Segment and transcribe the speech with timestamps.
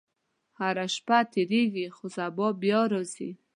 [0.59, 3.29] •هره شپه تېرېږي، خو سبا بیا راځي.